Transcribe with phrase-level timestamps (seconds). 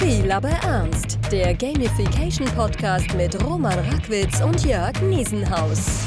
[0.00, 1.18] Spiel aber ernst.
[1.30, 6.02] Der Gamification Podcast mit Roman Rackwitz und Jörg Niesenhaus.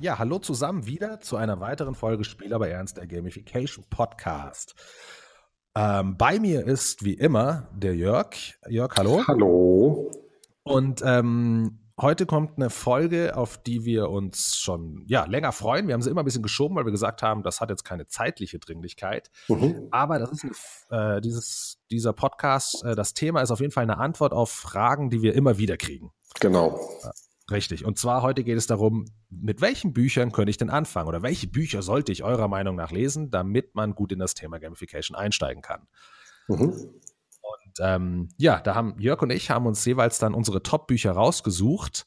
[0.00, 4.74] Ja, hallo zusammen wieder zu einer weiteren Folge Spiel aber ernst, der Gamification Podcast.
[5.74, 8.34] Ähm, bei mir ist wie immer der Jörg.
[8.66, 9.22] Jörg, hallo.
[9.28, 10.10] Hallo.
[10.62, 15.86] Und ähm, Heute kommt eine Folge, auf die wir uns schon ja, länger freuen.
[15.86, 18.06] Wir haben sie immer ein bisschen geschoben, weil wir gesagt haben, das hat jetzt keine
[18.06, 19.30] zeitliche Dringlichkeit.
[19.48, 19.88] Mhm.
[19.92, 23.84] Aber das ist eine, äh, dieses, dieser Podcast, äh, das Thema ist auf jeden Fall
[23.84, 26.12] eine Antwort auf Fragen, die wir immer wieder kriegen.
[26.38, 26.78] Genau.
[27.02, 27.86] Äh, richtig.
[27.86, 31.46] Und zwar heute geht es darum, mit welchen Büchern könnte ich denn anfangen oder welche
[31.46, 35.62] Bücher sollte ich eurer Meinung nach lesen, damit man gut in das Thema Gamification einsteigen
[35.62, 35.88] kann.
[36.46, 36.90] Mhm
[37.82, 42.06] ähm, ja, da haben Jörg und ich haben uns jeweils dann unsere Top-Bücher rausgesucht.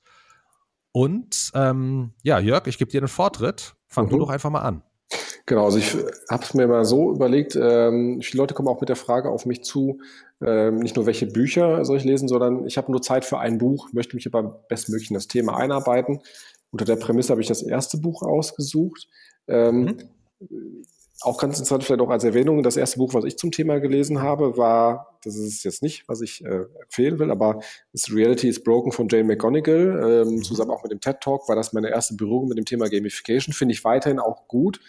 [0.92, 3.76] Und ähm, ja, Jörg, ich gebe dir den Vortritt.
[3.88, 4.10] Fang mhm.
[4.12, 4.84] du doch einfach mal an.
[5.46, 5.96] Genau, also ich
[6.30, 9.48] habe es mir mal so überlegt, ähm, viele Leute kommen auch mit der Frage auf
[9.48, 10.00] mich zu,
[10.46, 13.58] ähm, nicht nur welche Bücher soll ich lesen, sondern ich habe nur Zeit für ein
[13.58, 16.20] Buch, möchte mich aber bestmöglich in das Thema einarbeiten.
[16.70, 19.08] Unter der Prämisse habe ich das erste Buch ausgesucht.
[19.48, 19.98] Ähm, mhm
[21.22, 24.22] auch ganz interessant vielleicht auch als Erwähnung, das erste Buch, was ich zum Thema gelesen
[24.22, 27.60] habe, war, das ist es jetzt nicht, was ich äh, empfehlen will, aber
[27.92, 30.44] das Reality is Broken von Jane McGonigal, ähm, mhm.
[30.44, 33.54] zusammen auch mit dem TED Talk, war das meine erste Berührung mit dem Thema Gamification,
[33.54, 34.80] finde ich weiterhin auch gut,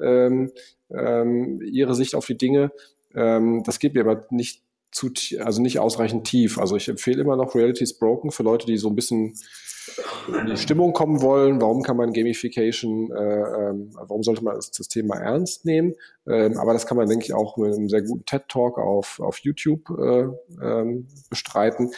[0.00, 0.52] ähm,
[0.90, 2.72] ähm, ihre Sicht auf die Dinge.
[3.14, 4.65] Ähm, das geht mir aber nicht
[4.96, 6.58] zu, also nicht ausreichend tief.
[6.58, 9.34] Also ich empfehle immer noch Reality is Broken für Leute, die so ein bisschen
[10.28, 11.60] in die Stimmung kommen wollen.
[11.60, 15.94] Warum kann man Gamification, äh, ähm, warum sollte man das, das Thema ernst nehmen?
[16.26, 19.38] Ähm, aber das kann man, denke ich, auch mit einem sehr guten TED-Talk auf, auf
[19.40, 20.28] YouTube äh,
[20.62, 21.90] ähm, bestreiten.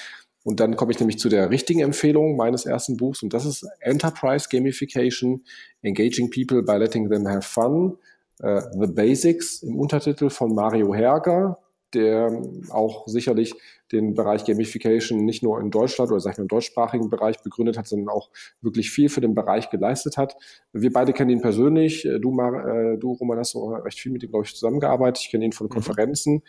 [0.42, 3.66] Und dann komme ich nämlich zu der richtigen Empfehlung meines ersten Buchs und das ist
[3.80, 5.44] Enterprise Gamification,
[5.82, 7.98] Engaging People by Letting Them Have Fun,
[8.42, 11.58] uh, The Basics im Untertitel von Mario Herger
[11.94, 13.54] der auch sicherlich
[13.92, 17.78] den Bereich Gamification nicht nur in Deutschland oder sag ich mal im deutschsprachigen Bereich begründet
[17.78, 20.36] hat, sondern auch wirklich viel für den Bereich geleistet hat.
[20.72, 22.06] Wir beide kennen ihn persönlich.
[22.20, 25.22] Du, Mar äh, du Roman, hast so recht viel mit ihm, glaube ich, zusammengearbeitet.
[25.24, 25.70] Ich kenne ihn von mhm.
[25.70, 26.42] Konferenzen.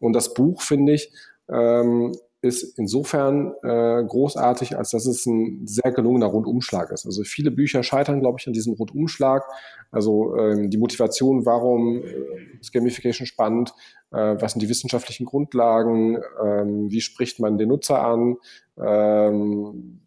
[0.00, 1.12] Und das Buch, finde ich,
[1.50, 2.12] ähm,
[2.46, 7.06] ist insofern äh, großartig, als dass es ein sehr gelungener Rundumschlag ist.
[7.06, 9.44] Also viele Bücher scheitern, glaube ich, an diesem Rundumschlag.
[9.90, 13.74] Also ähm, die Motivation, warum äh, ist Gamification spannend,
[14.12, 18.36] äh, was sind die wissenschaftlichen Grundlagen, ähm, wie spricht man den Nutzer an,
[18.78, 20.00] ähm,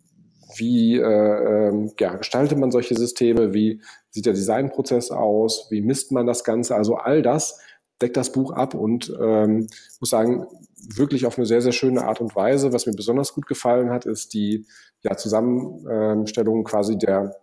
[0.55, 6.11] wie äh, äh, ja, gestaltet man solche Systeme, wie sieht der Designprozess aus, wie misst
[6.11, 7.59] man das Ganze, also all das
[8.01, 9.67] deckt das Buch ab und ähm,
[9.99, 10.47] muss sagen,
[10.95, 12.73] wirklich auf eine sehr, sehr schöne Art und Weise.
[12.73, 14.65] Was mir besonders gut gefallen hat, ist die
[15.01, 17.35] ja, Zusammenstellung quasi der,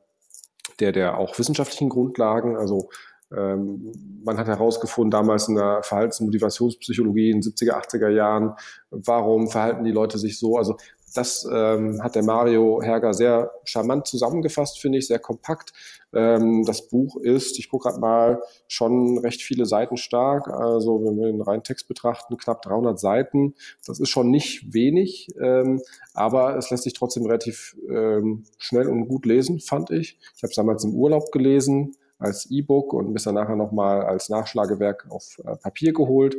[0.80, 2.56] der, der auch wissenschaftlichen Grundlagen.
[2.56, 2.88] Also
[3.34, 3.92] ähm,
[4.24, 8.54] man hat herausgefunden, damals in der Verhaltens- und Motivationspsychologie in den 70er, 80er Jahren,
[8.90, 10.56] warum verhalten die Leute sich so.
[10.56, 10.76] Also
[11.16, 15.72] das ähm, hat der Mario Herger sehr charmant zusammengefasst, finde ich, sehr kompakt.
[16.12, 20.49] Ähm, das Buch ist, ich gucke gerade mal, schon recht viele Seiten stark.
[20.49, 23.54] Also wenn wir den reinen Text betrachten, knapp 300 Seiten.
[23.87, 25.81] Das ist schon nicht wenig, ähm,
[26.15, 30.19] aber es lässt sich trotzdem relativ ähm, schnell und gut lesen, fand ich.
[30.37, 34.28] Ich habe es damals im Urlaub gelesen als E-Book und bis dann nachher nochmal als
[34.28, 36.37] Nachschlagewerk auf äh, Papier geholt.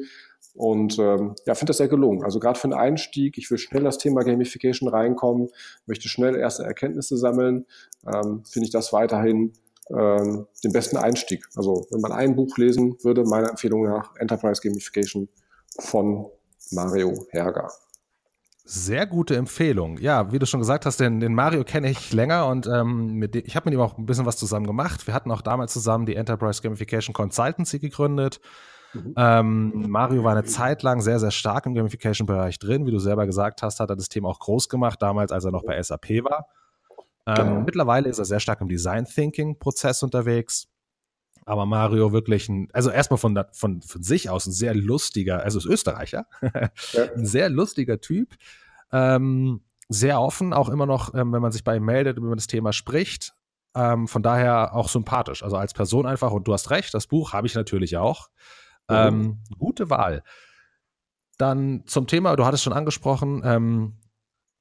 [0.58, 2.24] Und ähm, ja, finde das sehr gelungen.
[2.24, 5.50] Also gerade für den Einstieg, ich will schnell das Thema Gamification reinkommen,
[5.86, 7.68] möchte schnell erste Erkenntnisse sammeln,
[8.06, 9.54] ähm, finde ich das weiterhin
[9.92, 11.46] ähm, den besten Einstieg.
[11.56, 15.30] Also wenn man ein Buch lesen würde, meiner Empfehlung nach Enterprise Gamification
[15.80, 16.26] von
[16.72, 17.72] Mario Herger.
[18.66, 19.98] Sehr gute Empfehlung.
[20.00, 23.44] Ja, wie du schon gesagt hast, den, den Mario kenne ich länger und ähm, dem,
[23.46, 25.08] ich habe mit ihm auch ein bisschen was zusammen gemacht.
[25.08, 28.42] Wir hatten auch damals zusammen die Enterprise Gamification Consultancy gegründet.
[28.94, 29.14] Mhm.
[29.18, 32.86] Ähm, Mario war eine Zeit lang sehr, sehr stark im Gamification-Bereich drin.
[32.86, 35.52] Wie du selber gesagt hast, hat er das Thema auch groß gemacht, damals, als er
[35.52, 36.48] noch bei SAP war.
[37.26, 37.62] Ähm, genau.
[37.62, 40.68] Mittlerweile ist er sehr stark im Design-Thinking-Prozess unterwegs.
[41.46, 45.60] Aber Mario wirklich ein, also erstmal von, von, von sich aus ein sehr lustiger, also
[45.60, 46.70] ist Österreicher, ja.
[47.16, 48.36] ein sehr lustiger Typ.
[48.92, 52.48] Ähm, sehr offen, auch immer noch, ähm, wenn man sich bei ihm meldet, über das
[52.48, 53.34] Thema spricht.
[53.76, 55.44] Ähm, von daher auch sympathisch.
[55.44, 58.30] Also als Person einfach, und du hast recht, das Buch habe ich natürlich auch.
[58.90, 59.38] Ähm, mhm.
[59.58, 60.24] gute Wahl.
[61.38, 63.98] Dann zum Thema, du hattest schon angesprochen, ähm,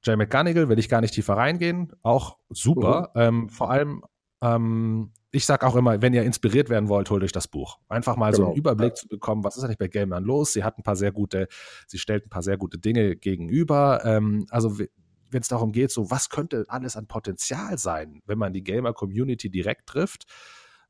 [0.03, 3.11] Jay McGonigal, will ich gar nicht tiefer reingehen, auch super.
[3.15, 3.21] Mhm.
[3.21, 4.03] Ähm, vor allem,
[4.41, 7.79] ähm, ich sage auch immer, wenn ihr inspiriert werden wollt, holt euch das Buch.
[7.89, 8.37] Einfach mal genau.
[8.37, 8.59] so einen genau.
[8.59, 10.53] Überblick zu bekommen, was ist eigentlich bei Gamern los?
[10.53, 11.47] Sie hat ein paar sehr gute,
[11.87, 14.01] sie stellt ein paar sehr gute Dinge gegenüber.
[14.05, 18.53] Ähm, also wenn es darum geht, so was könnte alles an Potenzial sein, wenn man
[18.53, 20.25] die Gamer-Community direkt trifft,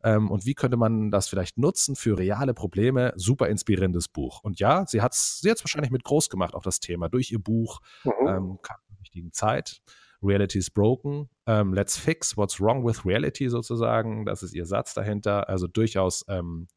[0.03, 3.13] Ähm, und wie könnte man das vielleicht nutzen für reale Probleme?
[3.15, 4.41] Super inspirierendes Buch.
[4.43, 7.39] Und ja, sie hat es sie wahrscheinlich mit groß gemacht, auch das Thema, durch ihr
[7.39, 8.11] Buch, mhm.
[8.27, 9.81] ähm, kam in der richtigen Zeit.
[10.21, 11.29] Reality is broken.
[11.45, 14.25] Ähm, let's fix what's wrong with reality sozusagen.
[14.25, 15.47] Das ist ihr Satz dahinter.
[15.47, 16.67] Also durchaus ähm,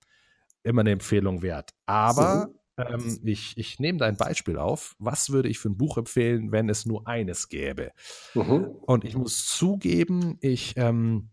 [0.63, 1.71] immer eine Empfehlung wert.
[1.87, 4.95] Aber ähm, ich, ich nehme da ein Beispiel auf.
[4.99, 7.93] Was würde ich für ein Buch empfehlen, wenn es nur eines gäbe?
[8.35, 8.67] Mhm.
[8.83, 11.31] Und ich muss zugeben, ich ähm,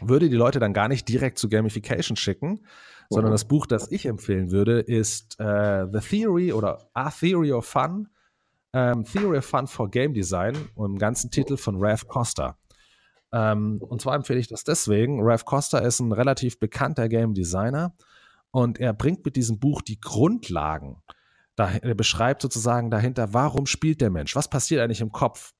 [0.00, 2.60] würde die Leute dann gar nicht direkt zu Gamification schicken,
[3.08, 3.34] sondern mhm.
[3.34, 8.08] das Buch, das ich empfehlen würde, ist äh, The Theory oder A Theory of Fun.
[8.72, 12.56] Ähm, Theory of Fun for Game Design und im ganzen Titel von Ralph Costa.
[13.32, 15.20] Ähm, und zwar empfehle ich das deswegen.
[15.22, 17.94] Ralph Costa ist ein relativ bekannter Game Designer
[18.52, 21.02] und er bringt mit diesem Buch die Grundlagen.
[21.56, 24.34] Er beschreibt sozusagen dahinter, warum spielt der Mensch?
[24.34, 25.52] Was passiert eigentlich im Kopf,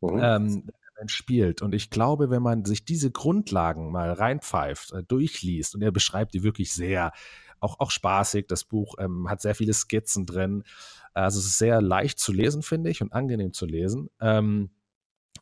[0.00, 0.20] mhm.
[0.22, 0.70] ähm,
[1.10, 1.62] spielt?
[1.62, 6.34] Und ich glaube, wenn man sich diese Grundlagen mal reinpfeift, äh, durchliest, und er beschreibt
[6.34, 7.12] die wirklich sehr,
[7.60, 10.64] auch, auch spaßig, das Buch ähm, hat sehr viele Skizzen drin.
[11.12, 14.10] Also es ist sehr leicht zu lesen, finde ich, und angenehm zu lesen.
[14.20, 14.70] Ähm,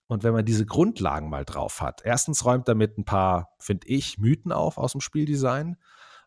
[0.06, 4.18] und wenn man diese Grundlagen mal drauf hat, erstens räumt damit ein paar, finde ich,
[4.18, 5.76] Mythen auf aus dem Spieldesign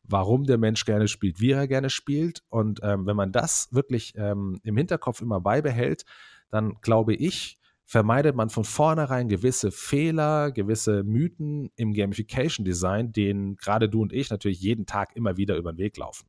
[0.08, 2.44] warum der Mensch gerne spielt, wie er gerne spielt.
[2.50, 6.06] Und ähm, wenn man das wirklich ähm, im Hinterkopf immer beibehält,
[6.50, 13.58] dann glaube ich, vermeidet man von vornherein gewisse Fehler, gewisse Mythen im Gamification Design, denen
[13.58, 16.28] gerade du und ich natürlich jeden Tag immer wieder über den Weg laufen.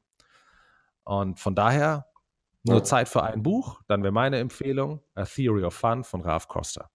[1.04, 2.06] Und von daher
[2.64, 6.48] nur Zeit für ein Buch, dann wäre meine Empfehlung A Theory of Fun von Ralph
[6.48, 6.90] Costa.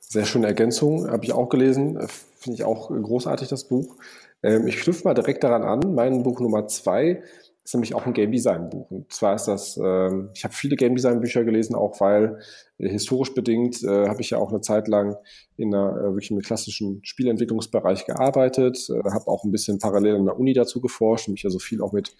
[0.00, 1.98] Sehr schöne Ergänzung, habe ich auch gelesen,
[2.36, 3.96] finde ich auch großartig das Buch.
[4.42, 5.94] Ähm, ich knüpfe mal direkt daran an.
[5.94, 7.22] Mein Buch Nummer zwei
[7.64, 8.90] ist nämlich auch ein Game Design Buch.
[8.90, 12.40] Und zwar ist das, ähm, ich habe viele Game Design Bücher gelesen, auch weil
[12.78, 15.16] äh, historisch bedingt äh, habe ich ja auch eine Zeit lang
[15.56, 20.24] in einer äh, wirklich im klassischen Spielentwicklungsbereich gearbeitet, äh, habe auch ein bisschen parallel in
[20.24, 22.16] der Uni dazu geforscht und mich also viel auch mit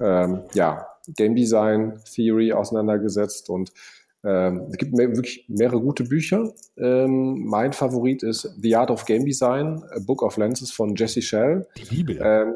[0.00, 0.86] ähm, ja,
[1.16, 3.72] Game Design Theory auseinandergesetzt und
[4.24, 6.52] ähm, es gibt mehr, wirklich mehrere gute Bücher.
[6.76, 11.22] Ähm, mein Favorit ist The Art of Game Design, A Book of Lenses von Jesse
[11.22, 11.66] Shell.
[11.76, 12.20] Die Bibel.
[12.20, 12.54] Ähm,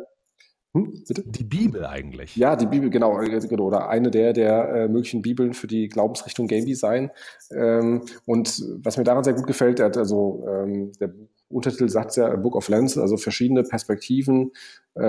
[0.73, 2.37] hm, die Bibel eigentlich.
[2.37, 5.89] Ja, die Bibel, genau, äh, genau oder eine der, der äh, möglichen Bibeln für die
[5.89, 7.11] Glaubensrichtung Game Design.
[7.51, 11.13] Ähm, und was mir daran sehr gut gefällt, der hat also, ähm, der
[11.49, 14.53] Untertitel sagt ja Book of Lenses, also verschiedene Perspektiven
[14.95, 15.03] äh,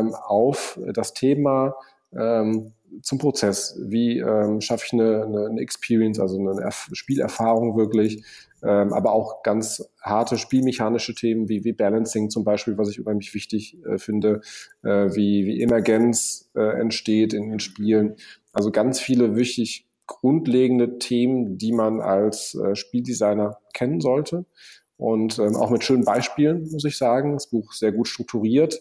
[0.00, 1.74] ähm, auf das Thema
[2.14, 2.72] ähm,
[3.02, 3.78] zum Prozess.
[3.80, 8.24] Wie ähm, schaffe ich eine, eine, eine, Experience, also eine Erf Spielerfahrung wirklich,
[8.62, 13.34] ähm, aber auch ganz harte spielmechanische Themen wie, wie Balancing zum Beispiel, was ich unheimlich
[13.34, 14.40] wichtig äh, finde,
[14.82, 18.16] äh, wie, wie Emergenz äh, entsteht in den Spielen.
[18.52, 24.46] Also ganz viele wichtig grundlegende Themen, die man als äh, Spieldesigner kennen sollte.
[24.96, 27.34] Und ähm, auch mit schönen Beispielen, muss ich sagen.
[27.34, 28.80] Das Buch sehr gut strukturiert.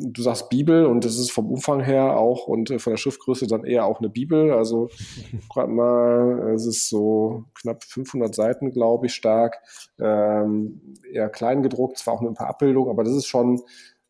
[0.00, 3.46] Du sagst Bibel und das ist vom Umfang her auch und äh, von der Schriftgröße
[3.46, 4.52] dann eher auch eine Bibel.
[4.52, 4.88] Also
[5.52, 9.58] gerade mal, es ist so knapp 500 Seiten, glaube ich, stark.
[10.00, 13.60] Ähm, eher klein gedruckt, zwar auch mit ein paar Abbildungen, aber das ist schon,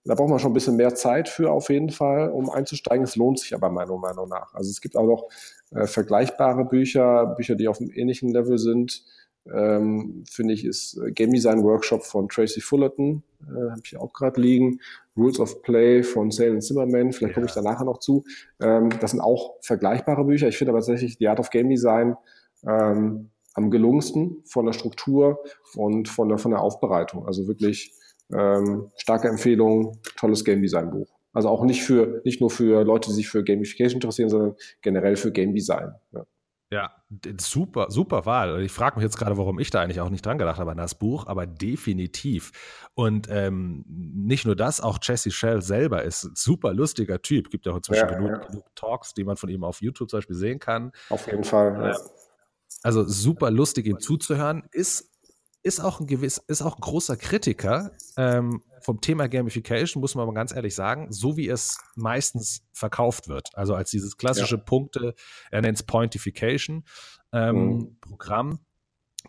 [0.05, 3.05] da braucht man schon ein bisschen mehr Zeit für auf jeden Fall, um einzusteigen.
[3.05, 4.55] Es lohnt sich aber meiner Meinung nach.
[4.55, 5.29] Also es gibt auch noch
[5.71, 9.05] äh, vergleichbare Bücher, Bücher, die auf einem ähnlichen Level sind
[9.55, 14.13] ähm, finde ich, ist äh, Game Design Workshop von Tracy Fullerton, äh, habe ich auch
[14.13, 14.81] gerade liegen.
[15.17, 18.25] Rules of Play von Salen Zimmerman, vielleicht komme ich da nachher noch zu.
[18.61, 20.49] Ähm, das sind auch vergleichbare Bücher.
[20.49, 22.17] Ich finde aber tatsächlich die Art of Game Design
[22.67, 25.41] ähm, am gelungensten von der Struktur
[25.75, 27.27] und von der, von der Aufbereitung.
[27.27, 27.93] Also wirklich
[28.33, 31.09] ähm, starke Empfehlung, tolles Game Design Buch.
[31.33, 35.17] Also auch nicht für, nicht nur für Leute, die sich für Gamification interessieren, sondern generell
[35.17, 35.93] für Game Design.
[36.13, 36.25] Ja.
[36.71, 36.93] Ja,
[37.41, 38.61] super, super Wahl.
[38.61, 40.77] Ich frage mich jetzt gerade, warum ich da eigentlich auch nicht dran gedacht habe an
[40.77, 42.53] das Buch, aber definitiv.
[42.95, 47.49] Und ähm, nicht nur das, auch Jesse Shell selber ist ein super lustiger Typ.
[47.49, 48.47] Gibt ja auch inzwischen ja, genug, ja.
[48.47, 50.93] genug, Talks, die man von ihm auf YouTube zum Beispiel sehen kann.
[51.09, 51.93] Auf jeden Fall.
[51.93, 51.97] Ja.
[52.83, 54.65] Also super lustig, ihm zuzuhören.
[54.71, 55.08] Ist
[55.69, 60.23] ist auch ein gewiss, ist auch ein großer Kritiker ähm, vom Thema Gamification, muss man
[60.23, 63.51] aber ganz ehrlich sagen, so wie es meistens verkauft wird.
[63.55, 64.63] Also als dieses klassische ja.
[64.63, 65.15] Punkte,
[65.51, 66.85] er nennt es Pointification,
[67.33, 67.97] ähm, mhm.
[68.01, 68.61] Programm,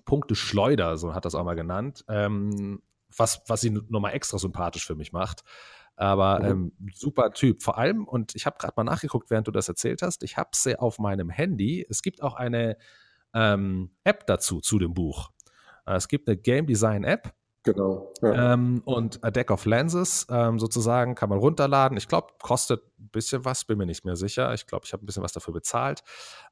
[0.05, 2.81] Punkte Schleuder, so hat das auch mal genannt, ähm,
[3.15, 5.43] was, was ihn nochmal extra sympathisch für mich macht.
[5.98, 6.72] Aber mhm.
[6.79, 7.62] ähm, super Typ.
[7.62, 10.51] Vor allem, und ich habe gerade mal nachgeguckt, während du das erzählt hast, ich habe
[10.53, 11.86] sie auf meinem Handy.
[11.89, 12.77] Es gibt auch eine
[13.34, 15.31] ähm, App dazu, zu dem Buch.
[15.89, 17.34] Äh, es gibt eine Game Design App.
[17.63, 18.13] Genau.
[18.22, 18.53] Ja.
[18.53, 21.98] Ähm, und A Deck of Lenses ähm, sozusagen kann man runterladen.
[21.98, 24.53] Ich glaube, kostet ein bisschen was, bin mir nicht mehr sicher.
[24.53, 26.03] Ich glaube, ich habe ein bisschen was dafür bezahlt.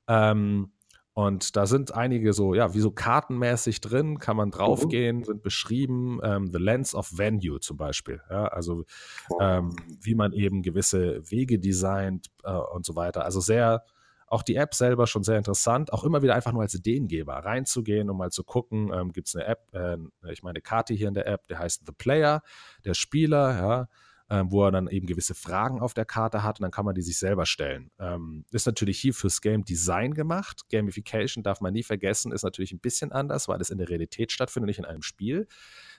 [0.07, 0.73] Ähm,
[1.13, 6.19] Und da sind einige so, ja, wie so kartenmäßig drin, kann man draufgehen, sind beschrieben,
[6.21, 8.21] ähm, The Lens of Venue zum Beispiel.
[8.29, 8.83] Ja, also
[9.39, 13.25] ähm, wie man eben gewisse Wege designt äh, und so weiter.
[13.25, 13.83] Also sehr,
[14.27, 18.09] auch die App selber schon sehr interessant, auch immer wieder einfach nur als Ideengeber reinzugehen,
[18.09, 19.97] um mal zu gucken, ähm, gibt es eine App, äh,
[20.31, 22.41] ich meine Karte hier in der App, der heißt The Player,
[22.83, 23.87] der Spieler, ja,
[24.29, 26.95] ähm, wo er dann eben gewisse Fragen auf der Karte hat und dann kann man
[26.95, 27.91] die sich selber stellen.
[27.99, 30.63] Ähm, ist natürlich hier fürs Game Design gemacht.
[30.69, 34.33] Gamification darf man nie vergessen, ist natürlich ein bisschen anders, weil es in der Realität
[34.33, 35.47] stattfindet, nicht in einem Spiel.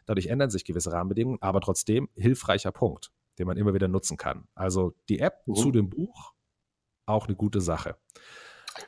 [0.04, 4.46] Dadurch ändern sich gewisse Rahmenbedingungen, aber trotzdem hilfreicher Punkt, den man immer wieder nutzen kann.
[4.54, 5.54] Also die App mhm.
[5.54, 6.34] zu dem Buch
[7.08, 7.96] auch eine gute Sache.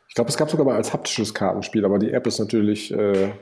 [0.08, 3.32] Ich glaube, es gab sogar mal als haptisches Kartenspiel, aber die App ist natürlich äh,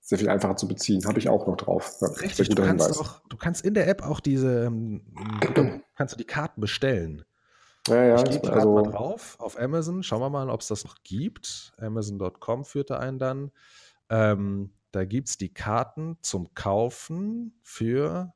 [0.00, 1.04] sehr viel einfacher zu beziehen.
[1.06, 1.96] Habe ich auch noch drauf.
[2.00, 5.02] Ja, Richtig, du kannst, auch, du kannst in der App auch diese, ähm,
[5.94, 7.24] kannst du die Karten bestellen.
[7.88, 8.16] Ja, ja.
[8.16, 10.02] Ich gehe also, mal drauf auf Amazon.
[10.02, 11.72] Schauen wir mal, ob es das noch gibt.
[11.78, 13.52] Amazon.com führte einen dann.
[14.08, 18.32] Ähm, da gibt es die Karten zum Kaufen für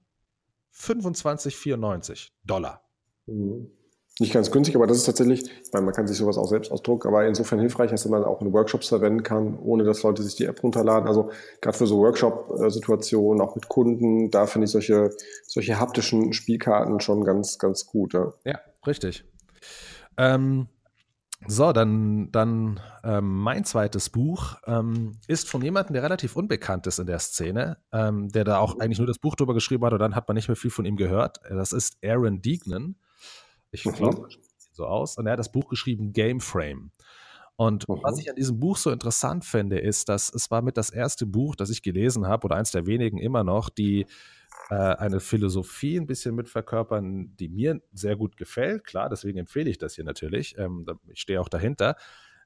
[0.73, 2.83] 25,94 Dollar.
[3.27, 3.71] Mhm
[4.21, 6.71] nicht ganz günstig, aber das ist tatsächlich, ich meine, man kann sich sowas auch selbst
[6.71, 10.37] ausdrucken, aber insofern hilfreich, dass man auch in Workshops verwenden kann, ohne dass Leute sich
[10.37, 11.09] die App runterladen.
[11.09, 15.11] Also gerade für so Workshop-Situationen, auch mit Kunden, da finde ich solche,
[15.47, 18.13] solche haptischen Spielkarten schon ganz, ganz gut.
[18.13, 19.25] Ja, ja richtig.
[20.17, 20.69] Ähm,
[21.47, 26.99] so, dann, dann ähm, mein zweites Buch ähm, ist von jemandem, der relativ unbekannt ist
[26.99, 30.01] in der Szene, ähm, der da auch eigentlich nur das Buch drüber geschrieben hat und
[30.01, 31.41] dann hat man nicht mehr viel von ihm gehört.
[31.49, 32.97] Das ist Aaron Deegnan.
[33.73, 33.93] Ich mhm.
[33.93, 34.29] glaube,
[34.73, 35.17] so aus.
[35.17, 36.91] Und er hat das Buch geschrieben, Game Frame.
[37.57, 38.01] Und mhm.
[38.03, 41.27] was ich an diesem Buch so interessant finde, ist, dass es war mit das erste
[41.27, 44.07] Buch, das ich gelesen habe, oder eins der wenigen immer noch, die
[44.71, 48.85] äh, eine Philosophie ein bisschen mitverkörpern, die mir sehr gut gefällt.
[48.85, 50.57] Klar, deswegen empfehle ich das hier natürlich.
[50.57, 51.97] Ähm, ich stehe auch dahinter.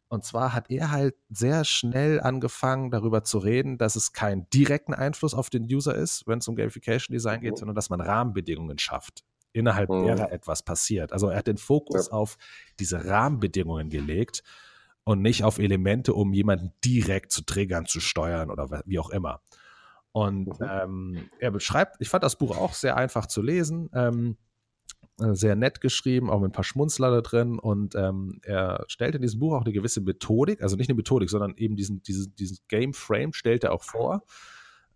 [0.09, 4.95] Und zwar hat er halt sehr schnell angefangen, darüber zu reden, dass es keinen direkten
[4.95, 7.57] Einfluss auf den User ist, wenn es um Gamification Design geht, mhm.
[7.57, 9.25] sondern dass man Rahmenbedingungen schafft
[9.55, 10.05] innerhalb mhm.
[10.05, 11.13] derer etwas passiert.
[11.13, 12.13] Also er hat den Fokus ja.
[12.13, 12.37] auf
[12.79, 14.43] diese Rahmenbedingungen gelegt
[15.05, 19.41] und nicht auf Elemente, um jemanden direkt zu triggern, zu steuern oder wie auch immer.
[20.13, 20.67] Und mhm.
[20.69, 24.37] ähm, er beschreibt, ich fand das Buch auch sehr einfach zu lesen, ähm,
[25.21, 27.59] äh, sehr nett geschrieben, auch mit ein paar Schmunzler da drin.
[27.59, 31.31] Und ähm, er stellt in diesem Buch auch eine gewisse Methodik, also nicht eine Methodik,
[31.31, 34.25] sondern eben diesen, diesen, diesen Game Frame stellt er auch vor,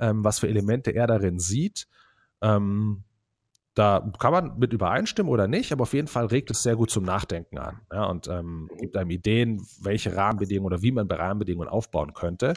[0.00, 1.86] ähm, was für Elemente er darin sieht.
[2.40, 3.04] Ähm,
[3.78, 6.90] da kann man mit übereinstimmen oder nicht, aber auf jeden Fall regt es sehr gut
[6.90, 11.14] zum Nachdenken an ja, und ähm, gibt einem Ideen, welche Rahmenbedingungen oder wie man bei
[11.14, 12.54] Rahmenbedingungen aufbauen könnte.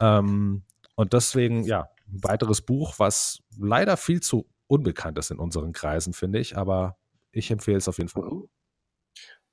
[0.00, 0.62] Ähm,
[0.96, 6.12] und deswegen, ja, ein weiteres Buch, was leider viel zu unbekannt ist in unseren Kreisen,
[6.12, 6.98] finde ich, aber
[7.32, 8.30] ich empfehle es auf jeden Fall.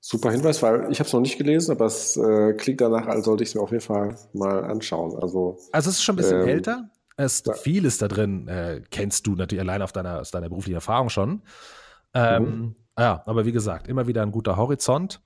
[0.01, 3.24] Super Hinweis, weil ich habe es noch nicht gelesen, aber es äh, klingt danach, als
[3.24, 5.15] sollte ich es mir auf jeden Fall mal anschauen.
[5.21, 6.89] Also, also es ist schon ein bisschen ähm, älter,
[7.22, 7.54] ist ja.
[7.54, 11.42] vieles da drin, äh, kennst du natürlich allein auf deiner, aus deiner beruflichen Erfahrung schon.
[12.13, 12.75] Ähm, mhm.
[12.98, 15.22] Ja, aber wie gesagt, immer wieder ein guter Horizont.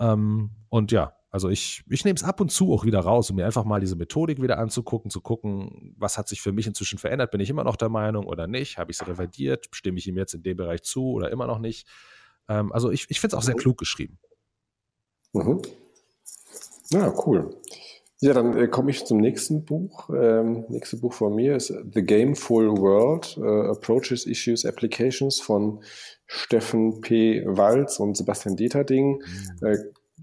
[0.00, 3.36] Ähm, und ja, also ich, ich nehme es ab und zu auch wieder raus, um
[3.36, 6.98] mir einfach mal diese Methodik wieder anzugucken, zu gucken, was hat sich für mich inzwischen
[6.98, 10.06] verändert, bin ich immer noch der Meinung oder nicht, habe ich es revidiert, stimme ich
[10.06, 11.88] ihm jetzt in dem Bereich zu oder immer noch nicht.
[12.48, 13.60] Ähm, also ich, ich finde es auch sehr mhm.
[13.60, 14.18] klug geschrieben.
[15.32, 15.62] Mhm.
[16.90, 17.56] Ja, cool.
[18.22, 20.08] Ja, dann äh, komme ich zum nächsten Buch.
[20.10, 25.82] Ähm, nächste Buch von mir ist The Gameful World, äh, Approaches, Issues, Applications von
[26.28, 27.42] Steffen P.
[27.44, 29.18] Walz und Sebastian Deterding.
[29.60, 29.66] Mhm.
[29.66, 29.76] Äh,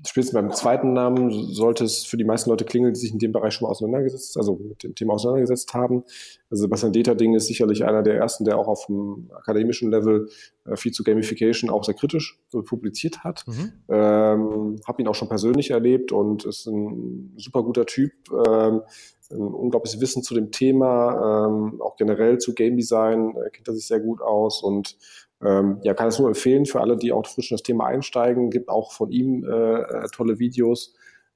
[0.06, 3.32] spätestens beim zweiten Namen sollte es für die meisten Leute klingeln, die sich in dem
[3.32, 6.04] Bereich schon mal auseinandergesetzt, also mit dem Thema auseinandergesetzt haben.
[6.50, 10.30] Also Sebastian Deterding ist sicherlich einer der ersten, der auch auf dem akademischen Level
[10.66, 13.46] äh, viel zu Gamification auch sehr kritisch publiziert hat.
[13.48, 13.72] Mhm.
[13.90, 18.12] Ähm, habe ihn auch schon persönlich erlebt und ist ein super guter Typ.
[18.48, 18.82] Ähm,
[19.32, 23.76] ein unglaubliches Wissen zu dem Thema, ähm, auch generell zu Game Design, äh, kennt er
[23.76, 24.98] sich sehr gut aus und
[25.44, 28.50] ähm, ja, kann es nur empfehlen für alle, die auch frisch in das Thema einsteigen.
[28.50, 30.94] Gibt auch von ihm äh, äh, tolle Videos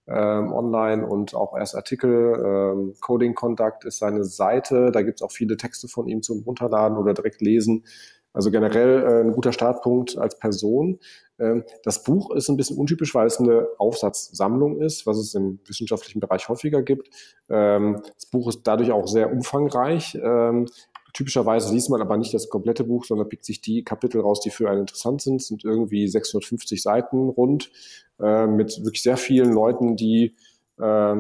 [0.08, 2.34] ähm, online und auch erst Artikel.
[2.46, 4.92] Ähm, Coding Conduct ist seine Seite.
[4.92, 7.86] Da gibt es auch viele Texte von ihm zum Runterladen oder direkt lesen.
[8.34, 11.00] Also generell äh, ein guter Startpunkt als Person.
[11.40, 15.60] Ähm, das Buch ist ein bisschen untypisch, weil es eine Aufsatzsammlung ist, was es im
[15.66, 17.10] wissenschaftlichen Bereich häufiger gibt.
[17.50, 20.18] Ähm, das Buch ist dadurch auch sehr umfangreich.
[20.22, 20.68] Ähm,
[21.14, 24.50] Typischerweise liest man aber nicht das komplette Buch, sondern pickt sich die Kapitel raus, die
[24.50, 25.42] für einen interessant sind.
[25.42, 27.72] Es sind irgendwie 650 Seiten rund
[28.20, 30.36] äh, mit wirklich sehr vielen Leuten, die,
[30.80, 31.16] äh,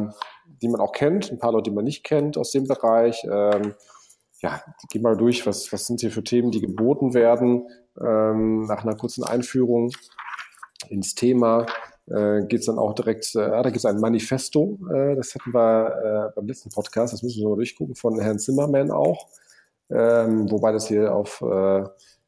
[0.61, 3.23] die man auch kennt, ein paar Leute, die man nicht kennt aus dem Bereich.
[3.31, 3.75] Ähm,
[4.41, 7.67] ja, geh mal durch, was, was sind hier für Themen, die geboten werden
[8.01, 9.91] ähm, nach einer kurzen Einführung
[10.89, 11.65] ins Thema.
[12.07, 15.33] äh, geht es dann auch direkt, äh, ah, da gibt es ein Manifesto, äh, das
[15.35, 19.29] hatten wir äh, beim letzten Podcast, das müssen wir mal durchgucken, von Herrn Zimmermann auch,
[19.93, 21.83] ähm, wobei das hier auf äh,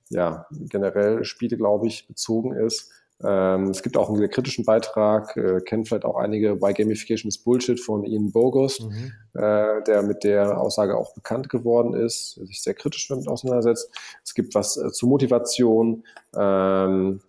[0.10, 2.92] ja, generell Spiele, glaube ich, bezogen ist.
[3.24, 7.30] Ähm, es gibt auch einen sehr kritischen Beitrag, äh, kennen vielleicht auch einige, Why Gamification
[7.30, 9.14] is Bullshit von Ian Bogus, mhm.
[9.34, 13.90] äh, der mit der Aussage auch bekannt geworden ist, sich sehr kritisch damit auseinandersetzt.
[14.24, 16.04] Es gibt was äh, zur Motivation,
[16.38, 17.22] ähm,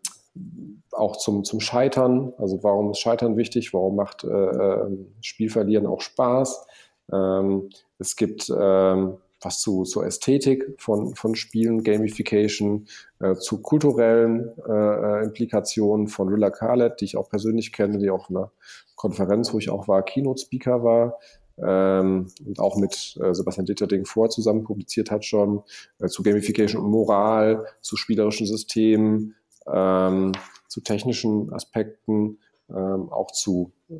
[0.91, 2.33] auch zum, zum Scheitern.
[2.37, 3.73] Also warum ist Scheitern wichtig?
[3.73, 6.67] Warum macht äh, ähm, Spielverlieren auch Spaß?
[7.13, 12.87] Ähm, es gibt ähm, was zu, zur Ästhetik von, von Spielen, Gamification,
[13.21, 18.11] äh, zu kulturellen äh, äh, Implikationen von Rilla Khaled, die ich auch persönlich kenne, die
[18.11, 18.51] auch auf einer
[18.95, 21.19] Konferenz, wo ich auch war, Keynote-Speaker war
[21.59, 25.63] ähm, und auch mit äh, Sebastian Ditterding vor zusammen publiziert hat schon,
[25.99, 29.35] äh, zu Gamification und Moral, zu spielerischen Systemen,
[29.73, 30.33] ähm,
[30.69, 32.39] zu technischen Aspekten,
[32.71, 33.95] ähm, auch zu äh,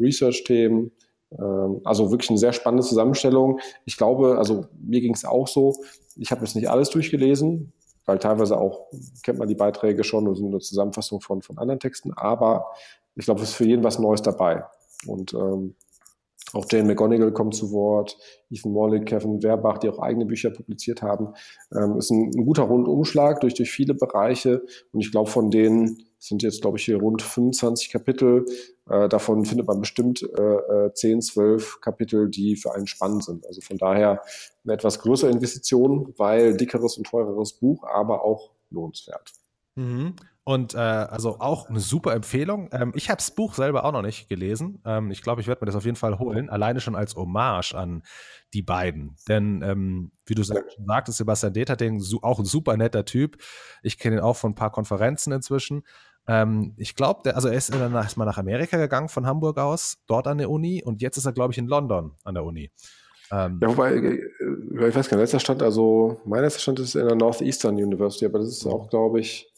[0.00, 0.92] Research-Themen.
[1.38, 3.60] Ähm, also wirklich eine sehr spannende Zusammenstellung.
[3.84, 5.76] Ich glaube, also mir ging es auch so,
[6.16, 7.72] ich habe jetzt nicht alles durchgelesen,
[8.06, 8.88] weil teilweise auch
[9.22, 12.66] kennt man die Beiträge schon und sind eine Zusammenfassung von, von anderen Texten, aber
[13.14, 14.64] ich glaube, es ist für jeden was Neues dabei.
[15.06, 15.74] Und ähm,
[16.52, 18.16] auch Jane McGonigal kommt zu Wort,
[18.50, 21.34] Ethan Morley, Kevin Werbach, die auch eigene Bücher publiziert haben.
[21.72, 24.62] Ähm, ist ein, ein guter Rundumschlag durch, durch viele Bereiche.
[24.92, 28.44] Und ich glaube, von denen sind jetzt, glaube ich, hier rund 25 Kapitel.
[28.88, 33.46] Äh, davon findet man bestimmt äh, 10, äh, 12 Kapitel, die für einen spannend sind.
[33.46, 34.22] Also von daher
[34.62, 39.32] eine etwas größere Investition, weil dickeres und teureres Buch, aber auch lohnenswert.
[39.74, 40.14] Mhm.
[40.42, 42.70] Und äh, also auch eine super Empfehlung.
[42.72, 44.82] Ähm, ich habe das Buch selber auch noch nicht gelesen.
[44.84, 47.74] Ähm, ich glaube, ich werde mir das auf jeden Fall holen, alleine schon als Hommage
[47.74, 48.02] an
[48.52, 49.16] die beiden.
[49.28, 53.36] Denn ähm, wie du schon sagtest, Sebastian Deterding, auch ein super netter Typ.
[53.82, 55.84] Ich kenne ihn auch von ein paar Konferenzen inzwischen.
[56.30, 60.28] Ähm, ich glaube, also er ist dann erstmal nach Amerika gegangen von Hamburg aus, dort
[60.28, 62.70] an der Uni und jetzt ist er, glaube ich, in London an der Uni.
[63.32, 64.20] Ähm, ja, wobei, äh,
[64.88, 68.26] ich weiß gar nicht, letzter Stand, also mein letzter Stand ist in der Northeastern University,
[68.26, 69.50] aber das ist auch, glaube ich,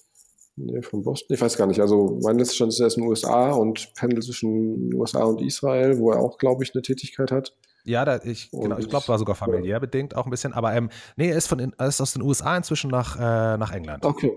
[0.54, 1.34] Nee, von Boston?
[1.34, 1.80] Ich weiß gar nicht.
[1.80, 5.98] Also mein letzter Stand ist erst in den USA und pendelt zwischen USA und Israel,
[5.98, 7.56] wo er auch, glaube ich, eine Tätigkeit hat.
[7.85, 10.52] Ja, da, ich, genau, ich glaube, war sogar familiär bedingt auch ein bisschen.
[10.52, 13.72] Aber ähm, nee, er ist, von er ist aus den USA inzwischen nach, äh, nach
[13.72, 14.04] England.
[14.04, 14.30] Okay.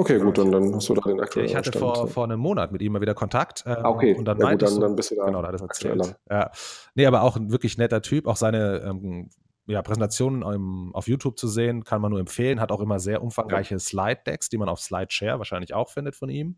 [0.00, 1.84] Okay, gut, dann, dann hast du da den aktuellen Ich hatte Stand.
[1.84, 3.64] vor, vor einem Monat mit ihm mal wieder Kontakt.
[3.66, 5.26] Ähm, okay, und dann ja, gut, dann, dann bist du da.
[5.26, 6.16] Genau, da hat es erzählt.
[6.30, 6.50] Ja.
[6.94, 8.26] Nee, aber auch ein wirklich netter Typ.
[8.26, 9.28] Auch seine ähm,
[9.66, 12.60] ja, Präsentationen um, auf YouTube zu sehen, kann man nur empfehlen.
[12.60, 16.56] Hat auch immer sehr umfangreiche Slide-Decks, die man auf SlideShare wahrscheinlich auch findet von ihm.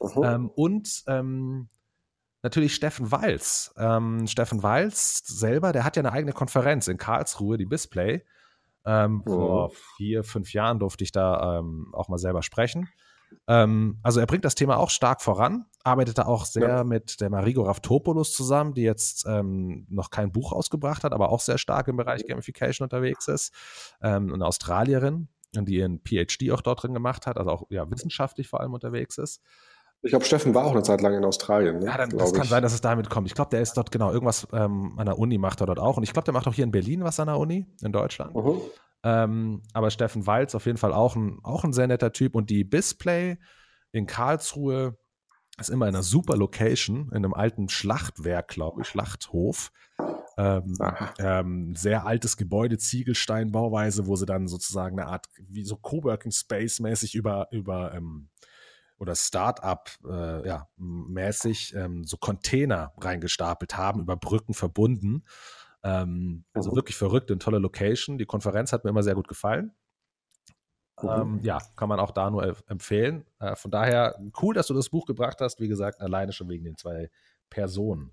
[0.00, 0.24] Mhm.
[0.24, 1.68] Ähm, und ähm,
[2.42, 3.74] natürlich Steffen Walz.
[3.76, 8.24] Ähm, Steffen Walz selber, der hat ja eine eigene Konferenz in Karlsruhe, die Display.
[8.88, 9.22] Ähm, mhm.
[9.24, 12.88] Vor vier, fünf Jahren durfte ich da ähm, auch mal selber sprechen.
[13.46, 16.84] Ähm, also er bringt das Thema auch stark voran, arbeitet da auch sehr ja.
[16.84, 21.40] mit der Marigo Raftopoulos zusammen, die jetzt ähm, noch kein Buch ausgebracht hat, aber auch
[21.40, 23.52] sehr stark im Bereich Gamification unterwegs ist.
[24.00, 28.48] Ähm, eine Australierin, die ihren PhD auch dort drin gemacht hat, also auch ja, wissenschaftlich
[28.48, 29.42] vor allem unterwegs ist.
[30.02, 31.80] Ich glaube, Steffen war auch eine Zeit lang in Australien.
[31.80, 31.86] Ne?
[31.86, 32.50] Ja, dann, das kann ich.
[32.50, 33.26] sein, dass es damit kommt.
[33.26, 35.96] Ich glaube, der ist dort genau irgendwas ähm, an der Uni macht er dort auch.
[35.96, 38.34] Und ich glaube, der macht auch hier in Berlin was an der Uni in Deutschland.
[38.34, 38.60] -huh.
[39.02, 42.34] Ähm, aber Steffen Walz auf jeden Fall auch ein, auch ein sehr netter Typ.
[42.36, 43.38] Und die Display
[43.90, 44.96] in Karlsruhe
[45.58, 49.72] ist immer in einer super Location, in einem alten Schlachtwerk, glaube ich, Schlachthof.
[50.36, 50.76] Ähm,
[51.18, 56.78] ähm, sehr altes Gebäude, Ziegelsteinbauweise, wo sie dann sozusagen eine Art, wie so Coworking Space
[56.78, 58.28] mäßig über, über ähm,
[58.98, 65.24] oder Start-up äh, ja, mäßig ähm, so Container reingestapelt haben, über Brücken verbunden.
[65.82, 66.76] Ähm, also mhm.
[66.76, 68.18] wirklich verrückt, eine tolle Location.
[68.18, 69.72] Die Konferenz hat mir immer sehr gut gefallen.
[71.02, 71.08] Mhm.
[71.08, 73.24] Ähm, ja, kann man auch da nur empfehlen.
[73.38, 75.60] Äh, von daher cool, dass du das Buch gebracht hast.
[75.60, 77.10] Wie gesagt, alleine schon wegen den zwei
[77.50, 78.12] Personen.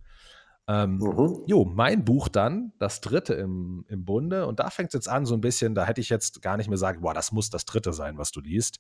[0.67, 1.43] Ähm, mhm.
[1.45, 4.47] Jo, mein Buch dann, das dritte im, im Bunde.
[4.47, 6.69] Und da fängt es jetzt an, so ein bisschen, da hätte ich jetzt gar nicht
[6.69, 8.79] mehr sagen, boah, das muss das dritte sein, was du liest.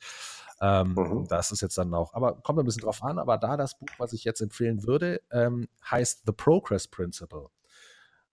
[0.61, 1.27] Ähm, mhm.
[1.27, 3.19] Das ist jetzt dann auch, aber kommt ein bisschen drauf an.
[3.19, 7.49] Aber da das Buch, was ich jetzt empfehlen würde, ähm, heißt The Progress Principle.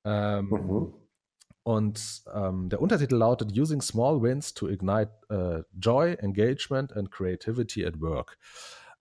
[0.04, 0.94] Ähm, mhm.
[1.64, 7.86] Und ähm, der Untertitel lautet Using Small Wins to Ignite uh, Joy, Engagement and Creativity
[7.86, 8.36] at Work.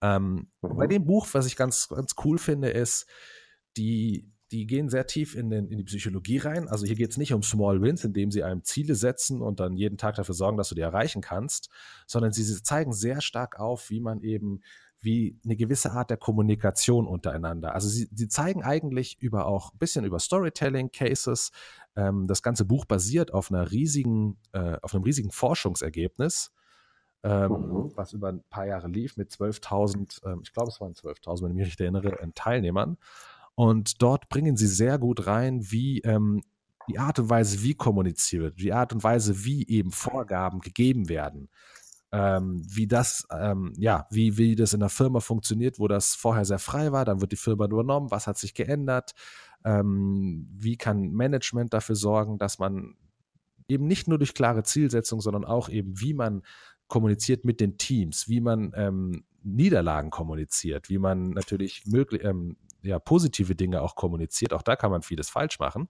[0.02, 0.78] Ähm, mhm.
[0.78, 3.08] Bei dem Buch, was ich ganz, ganz cool finde, ist,
[3.78, 6.68] die, die gehen sehr tief in, den, in die Psychologie rein.
[6.68, 9.78] Also hier geht es nicht um Small Wins, indem sie einem Ziele setzen und dann
[9.78, 11.70] jeden Tag dafür sorgen, dass du die erreichen kannst,
[12.06, 14.62] sondern sie, sie zeigen sehr stark auf, wie man eben
[15.00, 17.74] wie eine gewisse Art der Kommunikation untereinander.
[17.74, 21.52] Also sie, sie zeigen eigentlich über auch ein bisschen über Storytelling, Cases.
[21.96, 26.52] Ähm, das ganze Buch basiert auf einer riesigen, äh, auf einem riesigen Forschungsergebnis.
[27.24, 27.92] ähm, mhm.
[27.96, 31.52] was über ein paar Jahre lief mit 12.000, ähm, ich glaube es waren 12.000, wenn
[31.52, 32.98] ich mich richtig erinnere, äh, Teilnehmern.
[33.62, 36.42] Und dort bringen sie sehr gut rein, wie ähm,
[36.90, 41.10] die Art und Weise, wie kommuniziert wird, die Art und Weise, wie eben Vorgaben gegeben
[41.10, 41.48] werden,
[42.12, 46.44] ähm, wie das, ähm, ja, wie, wie das in der Firma funktioniert, wo das vorher
[46.44, 49.12] sehr frei war, dann wird die Firma übernommen, was hat sich geändert,
[49.64, 52.96] ähm, wie kann Management dafür sorgen, dass man
[53.68, 56.42] eben nicht nur durch klare Zielsetzung, sondern auch eben, wie man
[56.88, 63.00] kommuniziert mit den Teams, wie man ähm, Niederlagen kommuniziert, wie man natürlich möglich, ähm, ja,
[63.00, 64.54] positive Dinge auch kommuniziert.
[64.54, 65.88] Auch da kann man vieles falsch machen.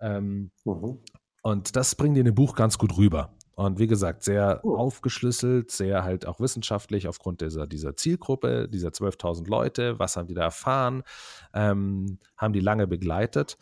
[0.00, 0.98] Ähm, mhm.
[1.42, 3.34] Und das bringt in dem Buch ganz gut rüber.
[3.54, 4.76] Und wie gesagt, sehr oh.
[4.76, 9.98] aufgeschlüsselt, sehr halt auch wissenschaftlich aufgrund dieser, dieser Zielgruppe, dieser 12.000 Leute.
[9.98, 11.02] Was haben die da erfahren?
[11.54, 13.56] Ähm, haben die lange begleitet?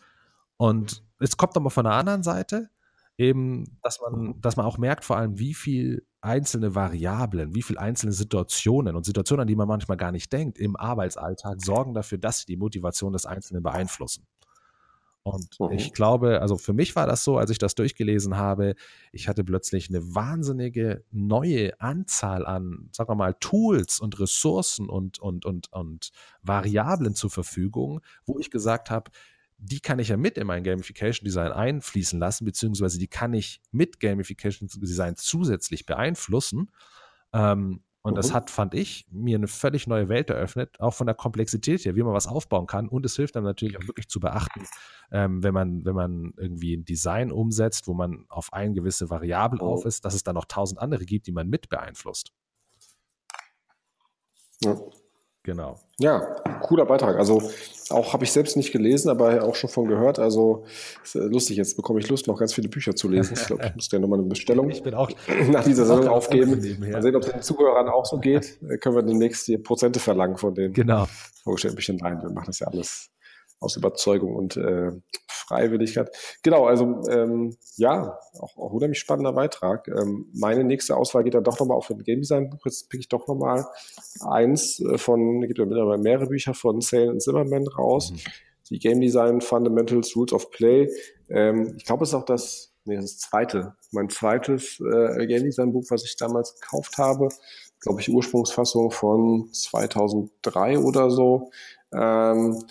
[0.57, 2.69] Und es kommt nochmal von der anderen Seite,
[3.17, 4.41] eben, dass man, mhm.
[4.41, 9.05] dass man auch merkt, vor allem, wie viel einzelne Variablen, wie viele einzelne Situationen und
[9.05, 12.57] Situationen, an die man manchmal gar nicht denkt, im Arbeitsalltag sorgen dafür, dass sie die
[12.57, 14.25] Motivation des Einzelnen beeinflussen.
[15.25, 15.71] Und mhm.
[15.71, 18.75] ich glaube, also für mich war das so, als ich das durchgelesen habe,
[19.11, 25.17] ich hatte plötzlich eine wahnsinnige neue Anzahl an, sagen wir mal, Tools und Ressourcen und,
[25.17, 26.11] und, und, und
[26.43, 29.09] Variablen zur Verfügung, wo ich gesagt habe,
[29.65, 33.61] die kann ich ja mit in mein Gamification Design einfließen lassen, beziehungsweise die kann ich
[33.71, 36.71] mit Gamification Design zusätzlich beeinflussen.
[37.33, 38.15] Ähm, und mhm.
[38.17, 41.95] das hat, fand ich, mir eine völlig neue Welt eröffnet, auch von der Komplexität her,
[41.95, 42.87] wie man was aufbauen kann.
[42.87, 44.63] Und es hilft dann natürlich auch wirklich zu beachten,
[45.11, 49.61] ähm, wenn, man, wenn man irgendwie ein Design umsetzt, wo man auf eine gewisse Variable
[49.61, 49.73] oh.
[49.73, 52.31] auf ist, dass es dann noch tausend andere gibt, die man mit beeinflusst.
[54.63, 54.77] Ja.
[55.45, 55.77] Genau.
[55.99, 56.21] Ja,
[56.63, 57.17] cooler Beitrag.
[57.17, 57.51] Also
[57.91, 60.17] auch habe ich selbst nicht gelesen, aber auch schon von gehört.
[60.17, 60.65] Also
[61.03, 63.35] ist, lustig, jetzt bekomme ich Lust, noch ganz viele Bücher zu lesen.
[63.39, 65.11] Ich glaube, ich muss ja nochmal eine Bestellung ich bin auch,
[65.51, 66.59] nach dieser Sendung aufgeben.
[66.79, 68.57] Mal sehen, ob es den Zuhörern auch so geht.
[68.81, 71.07] Können wir demnächst die Prozente verlangen von den genau.
[71.43, 71.97] vorgestellten Büchern.
[71.97, 73.11] Nein, wir machen das ja alles
[73.65, 74.91] aus Überzeugung und äh,
[75.47, 76.09] Freiwilligkeit.
[76.43, 79.87] Genau, also ähm, ja, auch, auch unheimlich spannender Beitrag.
[79.87, 82.65] Ähm, meine nächste Auswahl geht dann doch nochmal auf ein Game Design Buch.
[82.65, 83.65] Jetzt pick ich doch nochmal
[84.21, 88.11] eins äh, von, gibt ja mittlerweile mehrere Bücher von Sale und Zimmerman raus.
[88.11, 88.19] Mhm.
[88.69, 90.89] Die Game Design Fundamentals, Rules of Play.
[91.29, 95.71] Ähm, ich glaube, es ist auch das, nee, das zweite, mein zweites äh, Game Design
[95.71, 97.29] Buch, was ich damals gekauft habe.
[97.81, 101.51] Glaube ich, Ursprungsfassung von 2003 oder so.
[101.93, 102.63] Ähm,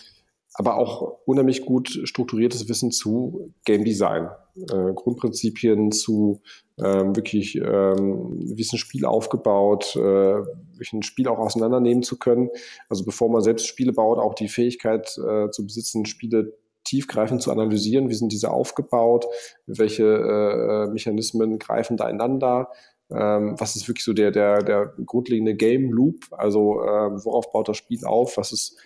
[0.54, 6.40] aber auch unheimlich gut strukturiertes Wissen zu Game Design, äh, Grundprinzipien zu
[6.78, 12.18] ähm, wirklich, ähm, wie ist ein Spiel aufgebaut, äh, wirklich ein Spiel auch auseinandernehmen zu
[12.18, 12.50] können.
[12.88, 17.50] Also bevor man selbst Spiele baut, auch die Fähigkeit äh, zu besitzen, Spiele tiefgreifend zu
[17.50, 19.26] analysieren, wie sind diese aufgebaut,
[19.66, 22.68] welche äh, Mechanismen greifen da einander,
[23.10, 27.68] ähm, was ist wirklich so der, der, der grundlegende Game Loop, also äh, worauf baut
[27.68, 28.78] das Spiel auf, was ist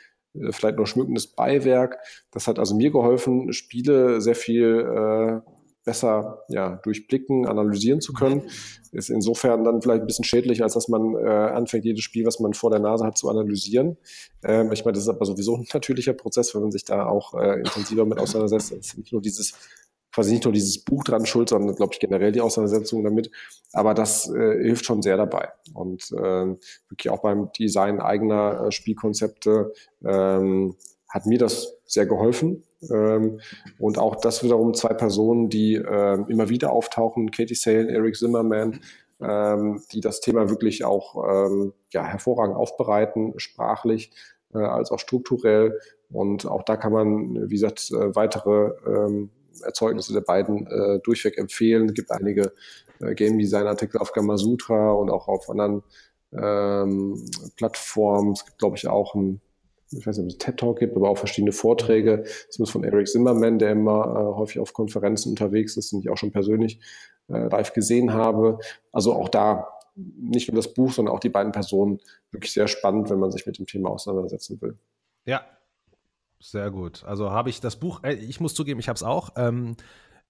[0.51, 1.99] vielleicht noch schmückendes Beiwerk.
[2.31, 5.51] Das hat also mir geholfen, Spiele sehr viel äh,
[5.89, 8.43] besser ja, durchblicken, analysieren zu können.
[8.93, 12.41] Ist insofern dann vielleicht ein bisschen schädlich, als dass man äh, anfängt, jedes Spiel, was
[12.41, 13.97] man vor der Nase hat, zu analysieren.
[14.43, 17.35] Ähm, ich meine, das ist aber sowieso ein natürlicher Prozess, wenn man sich da auch
[17.35, 18.73] äh, intensiver mit auseinandersetzt.
[18.73, 19.55] Es ist nicht nur dieses
[20.19, 23.31] quasi nicht nur dieses Buch dran schuld, sondern glaube ich generell die Auseinandersetzung damit.
[23.73, 25.51] Aber das äh, hilft schon sehr dabei.
[25.75, 26.57] Und äh,
[26.89, 29.73] wirklich auch beim Design eigener äh, Spielkonzepte
[30.05, 30.75] ähm,
[31.09, 32.65] hat mir das sehr geholfen.
[32.91, 33.39] Ähm,
[33.79, 38.81] und auch das wiederum zwei Personen, die äh, immer wieder auftauchen, Katie Sale, Eric Zimmerman,
[39.21, 44.11] ähm, die das Thema wirklich auch ähm, ja, hervorragend aufbereiten, sprachlich
[44.53, 45.79] äh, als auch strukturell.
[46.11, 49.31] Und auch da kann man, wie gesagt, äh, weitere ähm,
[49.63, 51.87] Erzeugnisse der beiden äh, durchweg empfehlen.
[51.87, 52.53] Es gibt einige
[53.01, 55.83] äh, Game Design Artikel auf Gamasutra und auch auf anderen
[56.33, 57.25] ähm,
[57.57, 58.33] Plattformen.
[58.33, 59.41] Es gibt, glaube ich, auch ein,
[59.91, 62.23] ich weiß nicht, ob es TED Talk gibt, aber auch verschiedene Vorträge.
[62.23, 66.11] Das ist von Eric Zimmerman, der immer äh, häufig auf Konferenzen unterwegs ist, den ich
[66.11, 66.81] auch schon persönlich
[67.29, 68.59] äh, live gesehen habe.
[68.93, 71.99] Also auch da nicht nur das Buch, sondern auch die beiden Personen
[72.31, 74.79] wirklich sehr spannend, wenn man sich mit dem Thema auseinandersetzen will.
[75.25, 75.45] Ja,
[76.41, 77.05] sehr gut.
[77.05, 79.31] Also habe ich das Buch, äh, ich muss zugeben, ich habe es auch.
[79.37, 79.77] Ähm,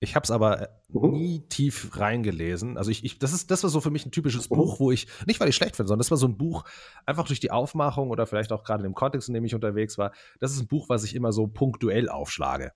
[0.01, 1.11] ich habe es aber äh, mhm.
[1.11, 2.79] nie tief reingelesen.
[2.79, 4.57] Also ich, ich, das ist, das war so für mich ein typisches mhm.
[4.57, 6.64] Buch, wo ich, nicht weil ich schlecht finde, sondern das war so ein Buch,
[7.05, 10.12] einfach durch die Aufmachung oder vielleicht auch gerade im Kontext, in dem ich unterwegs war.
[10.38, 12.73] Das ist ein Buch, was ich immer so punktuell aufschlage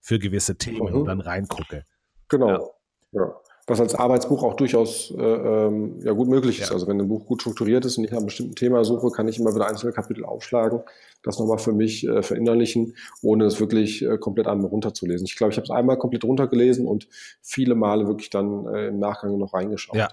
[0.00, 1.00] für gewisse Themen mhm.
[1.00, 1.86] und dann reingucke.
[2.28, 2.74] Genau.
[3.12, 3.20] Ja.
[3.20, 3.34] ja
[3.66, 6.68] was als Arbeitsbuch auch durchaus äh, ähm, ja, gut möglich ist.
[6.68, 6.74] Ja.
[6.74, 9.26] Also wenn ein Buch gut strukturiert ist und ich nach einem bestimmten Thema suche, kann
[9.26, 10.80] ich immer wieder einzelne Kapitel aufschlagen,
[11.22, 15.26] das nochmal für mich äh, verinnerlichen, ohne es wirklich äh, komplett einmal runterzulesen.
[15.26, 17.08] Ich glaube, ich habe es einmal komplett runtergelesen und
[17.40, 19.96] viele Male wirklich dann äh, im Nachgang noch reingeschaut.
[19.96, 20.10] Ja.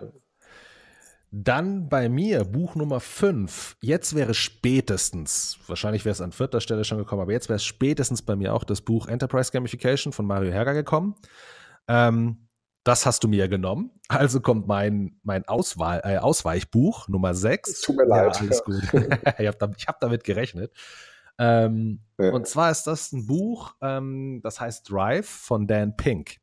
[1.33, 3.77] Dann bei mir Buch Nummer 5.
[3.81, 7.63] Jetzt wäre spätestens, wahrscheinlich wäre es an vierter Stelle schon gekommen, aber jetzt wäre es
[7.63, 11.15] spätestens bei mir auch das Buch Enterprise Gamification von Mario Herger gekommen.
[11.87, 12.47] Ähm,
[12.83, 13.91] das hast du mir genommen.
[14.07, 17.81] Also kommt mein, mein Auswahl, äh, Ausweichbuch Nummer 6.
[17.81, 18.35] Tut mir leid.
[18.35, 18.81] Ja, alles gut.
[18.93, 20.73] ich habe damit, hab damit gerechnet.
[21.37, 22.31] Ähm, ja.
[22.31, 26.37] Und zwar ist das ein Buch, ähm, das heißt Drive von Dan Pink.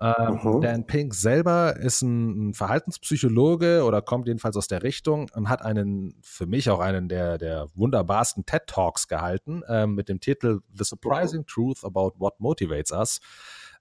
[0.00, 0.60] Ähm, mhm.
[0.62, 5.62] Dan Pink selber ist ein, ein, Verhaltenspsychologe oder kommt jedenfalls aus der Richtung und hat
[5.62, 10.60] einen, für mich auch einen der, der wunderbarsten TED Talks gehalten ähm, mit dem Titel
[10.72, 13.20] The Surprising Truth About What Motivates Us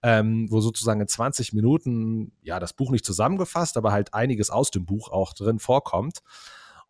[0.04, 4.72] ähm, wo sozusagen in 20 Minuten, ja, das Buch nicht zusammengefasst, aber halt einiges aus
[4.72, 6.20] dem Buch auch drin vorkommt.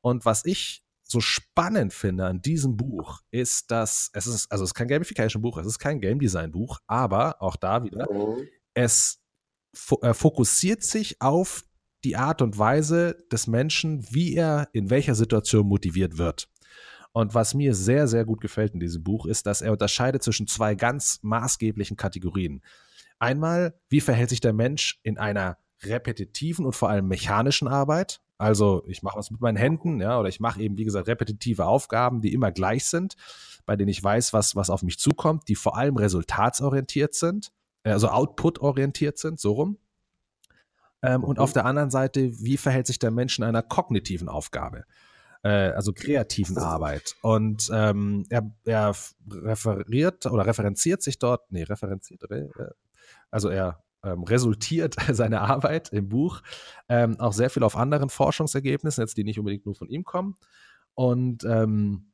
[0.02, 4.70] Und was ich so spannend finde an diesem Buch, ist, dass es ist, also es
[4.70, 8.38] ist kein Gamification-Buch, es ist kein Game Design-Buch, aber auch da wieder, oh.
[8.76, 9.20] es
[10.02, 11.66] äh, fokussiert sich auf
[12.04, 16.48] die Art und Weise des Menschen, wie er in welcher Situation motiviert wird.
[17.12, 20.48] Und was mir sehr, sehr gut gefällt in diesem Buch, ist, dass er unterscheidet zwischen
[20.48, 22.62] zwei ganz maßgeblichen Kategorien.
[23.20, 28.22] Einmal, wie verhält sich der Mensch in einer repetitiven und vor allem mechanischen Arbeit?
[28.38, 31.66] Also ich mache was mit meinen Händen, ja, oder ich mache eben, wie gesagt, repetitive
[31.66, 33.16] Aufgaben, die immer gleich sind,
[33.66, 37.52] bei denen ich weiß, was, was auf mich zukommt, die vor allem resultatsorientiert sind,
[37.84, 39.78] also output-orientiert sind, so rum.
[41.02, 44.86] Ähm, und auf der anderen Seite, wie verhält sich der Mensch in einer kognitiven Aufgabe?
[45.44, 47.16] Äh, also kreativen Arbeit.
[47.22, 48.96] Und ähm, er, er
[49.30, 52.48] referiert oder referenziert sich dort, nee, referenziert, oder?
[53.32, 56.42] Also er ähm, resultiert seine Arbeit im Buch
[56.88, 60.36] ähm, auch sehr viel auf anderen Forschungsergebnissen, jetzt die nicht unbedingt nur von ihm kommen.
[60.96, 62.10] Und ähm,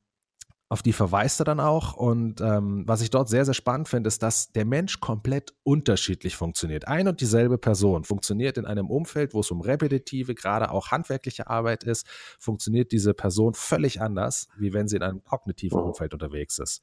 [0.68, 1.94] auf die verweist er dann auch.
[1.94, 6.36] Und ähm, was ich dort sehr, sehr spannend finde, ist, dass der Mensch komplett unterschiedlich
[6.36, 6.88] funktioniert.
[6.88, 11.48] Ein und dieselbe Person funktioniert in einem Umfeld, wo es um repetitive, gerade auch handwerkliche
[11.48, 12.08] Arbeit ist,
[12.40, 15.86] funktioniert diese Person völlig anders, wie wenn sie in einem kognitiven oh.
[15.86, 16.82] Umfeld unterwegs ist.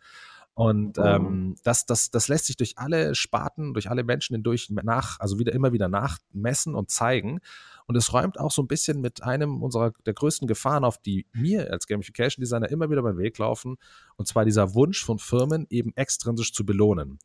[0.55, 1.03] Und oh.
[1.03, 5.39] ähm, das, das, das lässt sich durch alle Sparten, durch alle Menschen hindurch nach, also
[5.39, 7.41] wieder immer wieder nachmessen und zeigen.
[7.87, 11.27] Und es räumt auch so ein bisschen mit einem unserer der größten Gefahren auf, die
[11.33, 13.77] mir als Gamification Designer immer wieder beim Weg laufen.
[14.17, 17.19] Und zwar dieser Wunsch von Firmen, eben extrinsisch zu belohnen.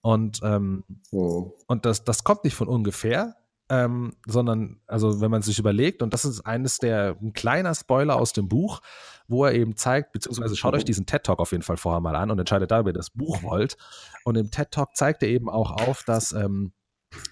[0.00, 1.52] Und, ähm, oh.
[1.66, 3.36] und das, das kommt nicht von ungefähr
[3.70, 8.16] ähm, sondern also wenn man sich überlegt, und das ist eines der, ein kleiner Spoiler
[8.16, 8.80] aus dem Buch,
[9.28, 12.16] wo er eben zeigt, beziehungsweise schaut euch diesen TED Talk auf jeden Fall vorher mal
[12.16, 13.76] an und entscheidet da, ob ihr das Buch wollt.
[14.24, 16.72] Und im TED Talk zeigt er eben auch auf, dass ähm,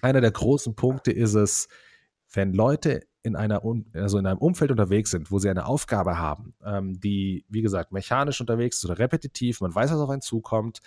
[0.01, 1.67] einer der großen Punkte ist es,
[2.31, 3.61] wenn Leute in einer
[3.93, 7.91] also in einem Umfeld unterwegs sind, wo sie eine Aufgabe haben, ähm, die wie gesagt
[7.91, 10.79] mechanisch unterwegs ist oder repetitiv, man weiß, was auf einen zukommt,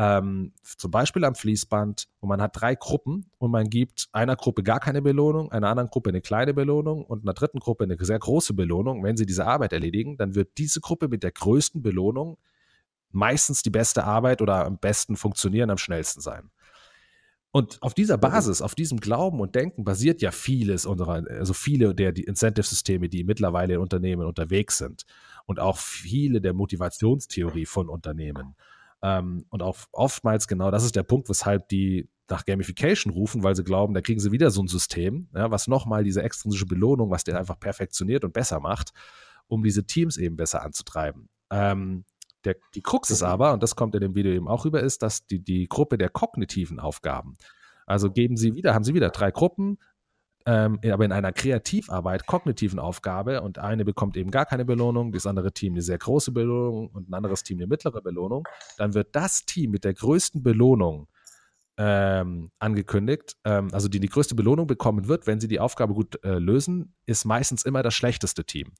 [0.00, 4.62] ähm, zum Beispiel am Fließband, wo man hat drei Gruppen und man gibt einer Gruppe
[4.62, 8.20] gar keine Belohnung, einer anderen Gruppe eine kleine Belohnung und einer dritten Gruppe eine sehr
[8.20, 9.02] große Belohnung.
[9.02, 12.38] Wenn sie diese Arbeit erledigen, dann wird diese Gruppe mit der größten Belohnung
[13.10, 16.52] meistens die beste Arbeit oder am besten funktionieren, am schnellsten sein.
[17.50, 21.92] Und auf dieser Basis, auf diesem Glauben und Denken basiert ja vieles unserer, also viele
[21.92, 25.06] der Incentive-Systeme, die mittlerweile in Unternehmen unterwegs sind
[25.46, 28.54] und auch viele der Motivationstheorie von Unternehmen.
[29.02, 33.56] Ähm, und auch oftmals genau das ist der Punkt, weshalb die nach Gamification rufen, weil
[33.56, 37.10] sie glauben, da kriegen sie wieder so ein System, ja, was nochmal diese extrinsische Belohnung,
[37.10, 38.92] was der einfach perfektioniert und besser macht,
[39.46, 41.28] um diese Teams eben besser anzutreiben.
[41.50, 42.04] Ähm,
[42.44, 45.02] der, die Krux ist aber, und das kommt in dem Video eben auch rüber, ist,
[45.02, 47.36] dass die, die Gruppe der kognitiven Aufgaben,
[47.86, 49.78] also geben sie wieder, haben sie wieder drei Gruppen,
[50.48, 55.26] ähm, aber in einer Kreativarbeit, kognitiven Aufgabe und eine bekommt eben gar keine Belohnung, das
[55.26, 59.14] andere Team eine sehr große Belohnung und ein anderes Team eine mittlere Belohnung, dann wird
[59.14, 61.06] das Team mit der größten Belohnung
[61.76, 66.24] ähm, angekündigt, ähm, also die die größte Belohnung bekommen wird, wenn sie die Aufgabe gut
[66.24, 68.72] äh, lösen, ist meistens immer das schlechteste Team.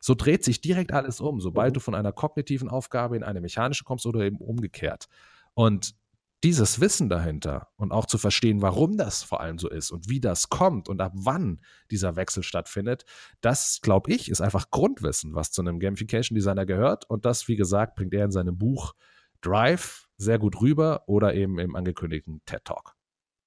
[0.00, 1.74] So dreht sich direkt alles um, sobald mhm.
[1.74, 5.08] du von einer kognitiven Aufgabe in eine mechanische kommst oder eben umgekehrt.
[5.54, 5.96] Und
[6.42, 10.20] dieses Wissen dahinter und auch zu verstehen, warum das vor allem so ist und wie
[10.20, 13.04] das kommt und ab wann dieser Wechsel stattfindet,
[13.40, 17.08] das, glaube ich, ist einfach Grundwissen, was zu einem Gamification Designer gehört.
[17.08, 18.94] Und das, wie gesagt, bringt er in seinem Buch
[19.42, 22.94] Drive sehr gut rüber oder eben im angekündigten TED Talk.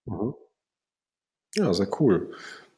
[0.06, 0.34] Mhm.
[1.56, 2.32] Ja, sehr cool.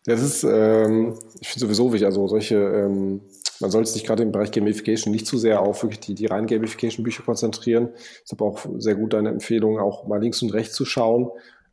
[0.06, 3.22] Das ist, ähm, ich finde sowieso wichtig, also solche ähm,
[3.60, 6.48] man sollte sich gerade im Bereich Gamification nicht zu sehr auf wirklich die, die reinen
[6.48, 7.90] Gamification-Bücher konzentrieren.
[8.24, 11.30] Ist aber auch sehr gut deine Empfehlung, auch mal links und rechts zu schauen.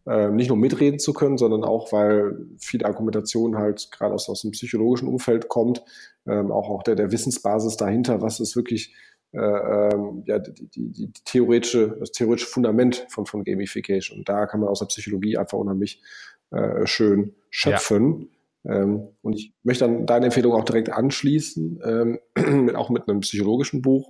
[0.06, 4.42] Äh, nicht nur mitreden zu können, sondern auch, weil viel Argumentation halt gerade aus, aus
[4.42, 5.84] dem psychologischen Umfeld kommt,
[6.26, 8.94] ähm, auch, auch der, der Wissensbasis dahinter, was ist wirklich
[9.32, 14.18] äh, ähm, ja, die, die, die, theoretische, das theoretische Fundament von, von Gamification.
[14.18, 16.02] Und da kann man aus der Psychologie einfach unheimlich
[16.50, 18.28] äh, schön schöpfen.
[18.64, 23.82] Ähm, und ich möchte an deine Empfehlung auch direkt anschließen, ähm, auch mit einem psychologischen
[23.82, 24.08] Buch.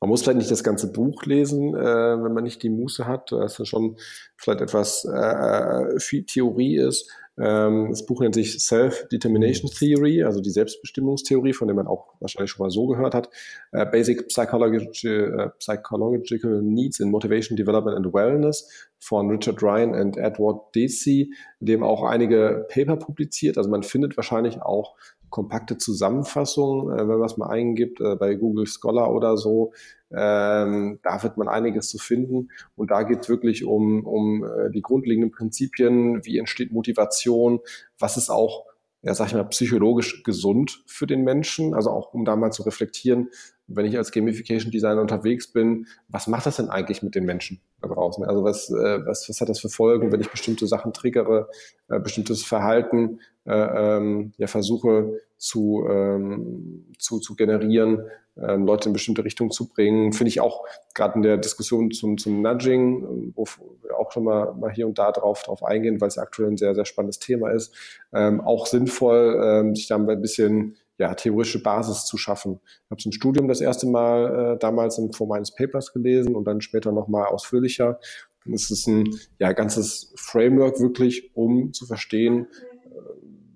[0.00, 3.32] Man muss vielleicht nicht das ganze Buch lesen, äh, wenn man nicht die Muße hat,
[3.32, 3.96] dass es schon
[4.36, 7.10] vielleicht etwas äh, viel Theorie ist.
[7.38, 12.50] Ähm, das Buch nennt sich Self-Determination Theory, also die Selbstbestimmungstheorie, von der man auch wahrscheinlich
[12.50, 13.30] schon mal so gehört hat.
[13.72, 20.74] Äh, Basic Psychological, Psychological Needs in Motivation, Development and Wellness von Richard Ryan und Edward
[20.74, 23.58] Deci, dem auch einige Paper publiziert.
[23.58, 24.96] Also man findet wahrscheinlich auch
[25.30, 29.72] kompakte Zusammenfassung, äh, wenn man es mal eingibt, äh, bei Google Scholar oder so.
[30.10, 32.48] Ähm, da wird man einiges zu finden.
[32.76, 37.60] Und da geht es wirklich um, um äh, die grundlegenden Prinzipien, wie entsteht Motivation,
[37.98, 38.64] was ist auch,
[39.02, 41.74] ja, sag ich mal, psychologisch gesund für den Menschen.
[41.74, 43.28] Also auch, um da mal zu reflektieren,
[43.68, 47.60] wenn ich als Gamification Designer unterwegs bin, was macht das denn eigentlich mit den Menschen
[47.80, 48.24] da draußen?
[48.24, 51.48] Also was, äh, was, was hat das für Folgen, wenn ich bestimmte Sachen triggere,
[51.88, 58.02] äh, bestimmtes Verhalten äh, ähm, ja, versuche zu, ähm, zu, zu generieren,
[58.36, 60.12] ähm, Leute in bestimmte Richtungen zu bringen.
[60.12, 63.44] Finde ich auch gerade in der Diskussion zum, zum Nudging, wo
[63.82, 66.56] wir auch schon mal, mal hier und da drauf, drauf eingehen, weil es aktuell ein
[66.56, 67.74] sehr, sehr spannendes Thema ist,
[68.12, 72.60] ähm, auch sinnvoll, ähm, sich da ein bisschen ja, theoretische Basis zu schaffen.
[72.64, 76.34] Ich habe es im Studium das erste Mal äh, damals in Form eines Papers gelesen
[76.34, 78.00] und dann später nochmal ausführlicher.
[78.44, 82.46] Und es ist ein ja, ganzes Framework wirklich, um zu verstehen,
[82.84, 82.98] äh,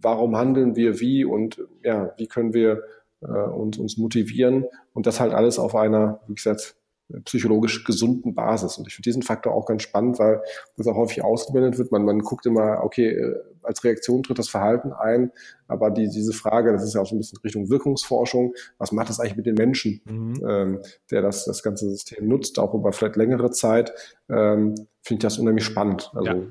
[0.02, 2.82] warum handeln wir wie und ja, wie können wir
[3.22, 6.76] äh, uns, uns motivieren und das halt alles auf einer, wie gesagt,
[7.24, 8.78] psychologisch gesunden Basis.
[8.78, 10.42] Und ich finde diesen Faktor auch ganz spannend, weil
[10.76, 11.92] das auch häufig ausgeblendet wird.
[11.92, 15.32] Man, man guckt immer, okay, äh, als Reaktion tritt das Verhalten ein,
[15.68, 19.08] aber die, diese Frage, das ist ja auch so ein bisschen Richtung Wirkungsforschung, was macht
[19.08, 20.40] das eigentlich mit den Menschen, mhm.
[20.48, 20.78] ähm,
[21.10, 23.92] der das, das ganze System nutzt, auch über vielleicht längere Zeit,
[24.28, 26.10] ähm, finde ich das unheimlich spannend.
[26.14, 26.42] Also ja.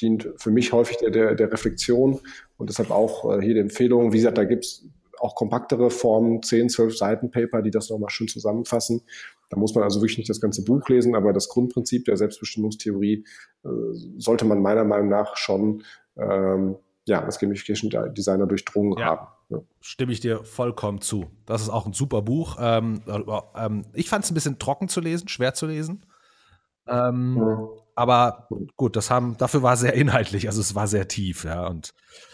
[0.00, 2.20] dient für mich häufig der, der, der Reflexion
[2.56, 4.84] und deshalb auch äh, hier die Empfehlung, wie gesagt, da gibt's
[5.22, 9.02] auch kompaktere Formen, 10, 12 Seiten Paper, die das nochmal schön zusammenfassen.
[9.48, 13.24] Da muss man also wirklich nicht das ganze Buch lesen, aber das Grundprinzip der Selbstbestimmungstheorie
[13.64, 13.68] äh,
[14.18, 15.84] sollte man meiner Meinung nach schon
[16.16, 19.26] ähm, ja, als Gamification Designer durchdrungen ja, haben.
[19.50, 19.58] Ja.
[19.80, 21.26] Stimme ich dir vollkommen zu.
[21.46, 22.56] Das ist auch ein super Buch.
[22.60, 23.02] Ähm,
[23.54, 26.04] ähm, ich fand es ein bisschen trocken zu lesen, schwer zu lesen.
[26.88, 27.68] Ähm, ja.
[27.94, 31.66] Aber gut, das haben, dafür war es sehr inhaltlich, also es war sehr tief, ja.
[31.66, 31.92] Und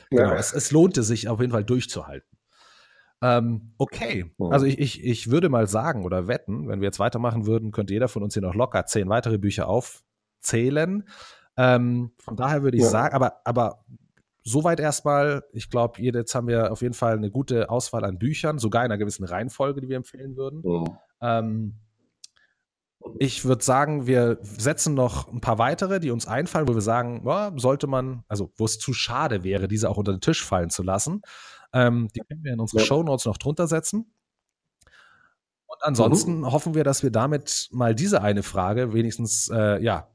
[0.09, 2.38] genau, es, es lohnte sich auf jeden Fall durchzuhalten.
[3.20, 7.46] Ähm, okay, also ich, ich, ich würde mal sagen oder wetten, wenn wir jetzt weitermachen
[7.46, 11.09] würden, könnte jeder von uns hier noch locker zehn weitere Bücher aufzählen.
[11.57, 12.88] Ähm, von daher würde ich ja.
[12.88, 13.85] sagen, aber, aber
[14.44, 18.59] soweit erstmal, ich glaube, jetzt haben wir auf jeden Fall eine gute Auswahl an Büchern,
[18.59, 20.62] sogar in einer gewissen Reihenfolge, die wir empfehlen würden.
[20.64, 20.96] Mhm.
[21.20, 21.74] Ähm,
[23.18, 27.22] ich würde sagen, wir setzen noch ein paar weitere, die uns einfallen, wo wir sagen,
[27.24, 30.70] oh, sollte man, also wo es zu schade wäre, diese auch unter den Tisch fallen
[30.70, 31.22] zu lassen.
[31.72, 32.87] Ähm, die können wir in unsere ja.
[32.87, 34.12] Show Notes noch drunter setzen.
[35.66, 36.52] Und ansonsten mhm.
[36.52, 40.08] hoffen wir, dass wir damit mal diese eine Frage wenigstens äh, ja,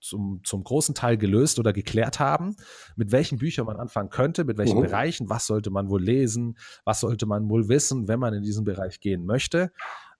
[0.00, 2.56] zum, zum großen Teil gelöst oder geklärt haben,
[2.96, 4.82] mit welchen Büchern man anfangen könnte, mit welchen mhm.
[4.82, 8.64] Bereichen, was sollte man wohl lesen, was sollte man wohl wissen, wenn man in diesen
[8.64, 9.72] Bereich gehen möchte.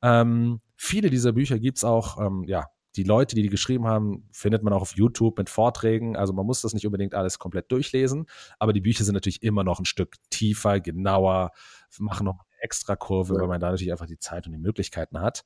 [0.03, 4.29] Ähm, viele dieser Bücher gibt es auch ähm, ja, die Leute, die die geschrieben haben,
[4.33, 6.17] findet man auch auf YouTube mit Vorträgen.
[6.17, 8.27] Also man muss das nicht unbedingt alles komplett durchlesen,
[8.59, 11.51] aber die Bücher sind natürlich immer noch ein Stück tiefer, genauer,
[11.99, 13.41] machen noch eine extra Kurve, ja.
[13.41, 15.45] weil man da natürlich einfach die Zeit und die Möglichkeiten hat.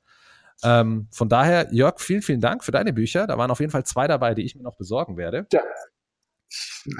[0.63, 3.27] Ähm, von daher, Jörg, vielen, vielen Dank für deine Bücher.
[3.27, 5.47] Da waren auf jeden Fall zwei dabei, die ich mir noch besorgen werde.
[5.51, 5.61] Ja,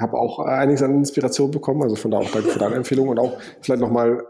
[0.00, 3.18] habe auch einiges an Inspiration bekommen, also von da auch danke für deine Empfehlung und
[3.18, 4.24] auch vielleicht nochmal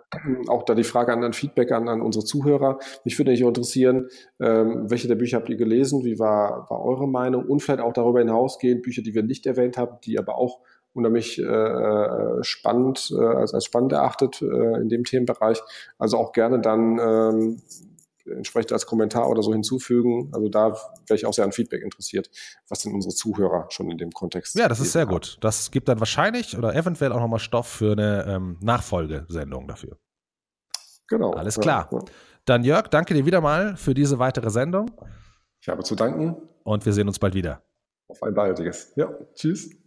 [0.49, 2.79] auch da die Frage an, an Feedback an, an unsere Zuhörer.
[3.05, 4.09] Mich würde natürlich interessieren,
[4.41, 7.93] ähm, welche der Bücher habt ihr gelesen, wie war, war eure Meinung und vielleicht auch
[7.93, 10.61] darüber hinausgehend Bücher, die wir nicht erwähnt haben, die aber auch
[10.95, 15.61] unheimlich äh, äh spannend, äh, als, als spannend erachtet äh, in dem Themenbereich.
[15.99, 17.63] Also auch gerne dann ähm,
[18.37, 20.31] entsprechend als Kommentar oder so hinzufügen.
[20.33, 20.73] Also da
[21.07, 22.31] wäre ich auch sehr an Feedback interessiert,
[22.69, 24.55] was denn unsere Zuhörer schon in dem Kontext.
[24.57, 25.11] Ja, das ist sehr haben.
[25.11, 25.39] gut.
[25.41, 29.99] Das gibt dann wahrscheinlich oder eventuell auch nochmal Stoff für eine ähm, Nachfolgesendung dafür.
[31.09, 31.33] Genau.
[31.33, 31.89] Alles klar.
[31.91, 32.05] Ja, ja.
[32.45, 34.91] Dann Jörg, danke dir wieder mal für diese weitere Sendung.
[35.61, 36.37] Ich habe zu danken.
[36.65, 37.63] Und wir sehen uns bald wieder.
[38.09, 38.93] Auf ein baldiges.
[38.97, 39.82] Ja, tschüss.